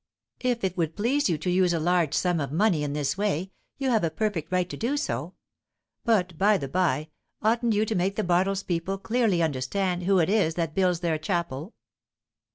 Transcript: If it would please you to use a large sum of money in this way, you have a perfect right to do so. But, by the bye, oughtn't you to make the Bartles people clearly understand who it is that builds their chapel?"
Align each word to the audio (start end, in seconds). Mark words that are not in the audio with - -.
If 0.39 0.63
it 0.63 0.75
would 0.77 0.95
please 0.95 1.29
you 1.29 1.37
to 1.37 1.49
use 1.51 1.73
a 1.73 1.79
large 1.79 2.15
sum 2.15 2.39
of 2.39 2.51
money 2.51 2.83
in 2.83 2.93
this 2.93 3.19
way, 3.19 3.51
you 3.77 3.91
have 3.91 4.03
a 4.03 4.09
perfect 4.09 4.51
right 4.51 4.67
to 4.67 4.75
do 4.75 4.97
so. 4.97 5.35
But, 6.03 6.39
by 6.39 6.57
the 6.57 6.67
bye, 6.67 7.09
oughtn't 7.43 7.73
you 7.75 7.85
to 7.85 7.93
make 7.93 8.15
the 8.15 8.23
Bartles 8.23 8.65
people 8.65 8.97
clearly 8.97 9.43
understand 9.43 10.05
who 10.05 10.17
it 10.17 10.27
is 10.27 10.55
that 10.55 10.73
builds 10.73 11.01
their 11.01 11.19
chapel?" 11.19 11.75